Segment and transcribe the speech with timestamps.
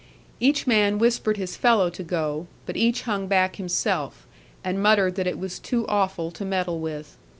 [0.39, 4.25] Each man whispered his fellow to go, but each hung back himself,
[4.63, 7.17] and muttered that it was too awful to meddle with.